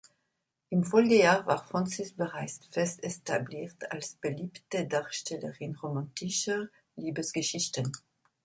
[0.71, 7.91] Im Folgejahr war Francis bereits fest etabliert als beliebte Darstellerin romantischer Liebesgeschichten.